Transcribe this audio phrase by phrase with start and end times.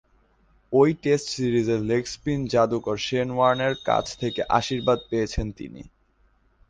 [0.73, 5.81] ঐ টেস্ট সিরিজে leg spin যাদুকর শেন ওয়ার্নের কাছ থেকে আশীর্বাদ পেয়েছেন তিনি।